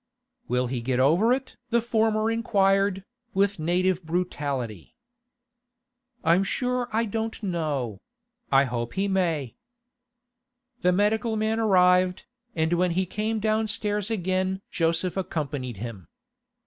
'Will 0.47 0.65
he 0.65 0.81
get 0.81 0.99
over 0.99 1.31
it?' 1.31 1.57
the 1.69 1.79
former 1.79 2.31
inquired, 2.31 3.05
with 3.35 3.59
native 3.59 4.03
brutality. 4.03 4.95
'I'm 6.23 6.43
sure 6.43 6.89
I 6.91 7.05
don't 7.05 7.43
know; 7.43 8.01
I 8.51 8.63
hope 8.63 8.93
he 8.95 9.07
may.' 9.07 9.53
The 10.81 10.91
medical 10.91 11.37
man 11.37 11.59
arrived, 11.59 12.25
and 12.55 12.73
when 12.73 12.89
he 12.97 13.05
came 13.05 13.39
downstairs 13.39 14.09
again 14.09 14.63
Joseph 14.71 15.17
accompanied 15.17 15.77
him. 15.77 16.07